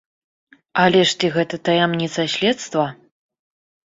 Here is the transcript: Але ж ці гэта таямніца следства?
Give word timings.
Але 0.83 1.01
ж 1.09 1.19
ці 1.19 1.27
гэта 1.35 1.59
таямніца 1.69 2.25
следства? 2.37 2.87